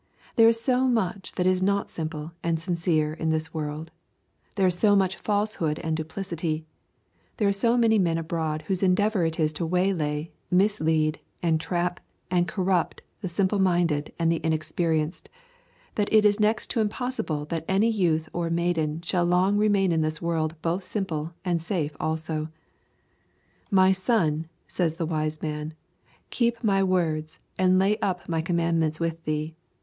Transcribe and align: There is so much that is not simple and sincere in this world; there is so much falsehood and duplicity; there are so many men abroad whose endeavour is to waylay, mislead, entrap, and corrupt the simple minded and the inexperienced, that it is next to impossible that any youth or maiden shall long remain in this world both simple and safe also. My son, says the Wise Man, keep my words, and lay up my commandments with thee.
There 0.35 0.49
is 0.49 0.59
so 0.59 0.87
much 0.87 1.33
that 1.33 1.45
is 1.45 1.61
not 1.61 1.91
simple 1.91 2.31
and 2.41 2.59
sincere 2.59 3.13
in 3.13 3.29
this 3.29 3.53
world; 3.53 3.91
there 4.55 4.65
is 4.65 4.73
so 4.75 4.95
much 4.95 5.15
falsehood 5.15 5.77
and 5.83 5.95
duplicity; 5.95 6.65
there 7.37 7.47
are 7.47 7.51
so 7.53 7.77
many 7.77 7.99
men 7.99 8.17
abroad 8.17 8.63
whose 8.63 8.81
endeavour 8.81 9.25
is 9.25 9.53
to 9.53 9.63
waylay, 9.63 10.31
mislead, 10.49 11.19
entrap, 11.43 11.99
and 12.31 12.47
corrupt 12.47 13.03
the 13.21 13.29
simple 13.29 13.59
minded 13.59 14.11
and 14.17 14.31
the 14.31 14.41
inexperienced, 14.43 15.29
that 15.93 16.11
it 16.11 16.25
is 16.25 16.39
next 16.39 16.71
to 16.71 16.79
impossible 16.79 17.45
that 17.45 17.63
any 17.67 17.87
youth 17.91 18.27
or 18.33 18.49
maiden 18.49 19.03
shall 19.03 19.23
long 19.25 19.55
remain 19.55 19.91
in 19.91 20.01
this 20.01 20.19
world 20.19 20.59
both 20.63 20.83
simple 20.83 21.35
and 21.45 21.61
safe 21.61 21.95
also. 21.99 22.49
My 23.69 23.91
son, 23.91 24.47
says 24.67 24.95
the 24.95 25.05
Wise 25.05 25.39
Man, 25.43 25.75
keep 26.31 26.63
my 26.63 26.81
words, 26.83 27.37
and 27.59 27.77
lay 27.77 27.99
up 27.99 28.27
my 28.27 28.41
commandments 28.41 28.99
with 28.99 29.23
thee. 29.25 29.53